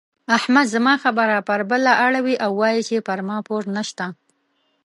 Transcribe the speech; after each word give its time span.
احمد 0.37 0.65
زما 0.75 0.93
خبره 1.03 1.37
پر 1.47 1.61
بله 1.71 1.91
اړوي 2.05 2.35
او 2.45 2.51
وايي 2.61 2.81
چې 2.87 3.05
پر 3.07 3.19
ما 3.27 3.37
پور 3.47 3.63
نه 3.75 3.83
شته. 3.89 4.05